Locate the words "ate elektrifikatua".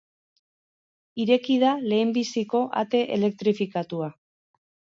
2.85-4.13